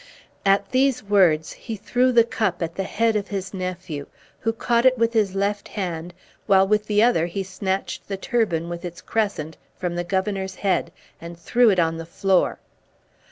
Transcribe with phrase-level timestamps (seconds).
[0.47, 4.07] At these words he threw the cup at the head of his nephew,
[4.39, 6.11] who caught it with his left hand,
[6.47, 10.91] while with the other he snatched the turban, with its crescent, from the Governor's head
[11.21, 12.57] and threw it on the floor.